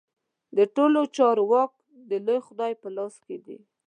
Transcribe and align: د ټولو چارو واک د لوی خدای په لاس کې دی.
د 0.57 0.59
ټولو 0.75 0.99
چارو 1.15 1.43
واک 1.51 1.71
د 2.09 2.11
لوی 2.25 2.39
خدای 2.47 2.73
په 2.81 2.87
لاس 2.95 3.13
کې 3.25 3.37
دی. 3.45 3.57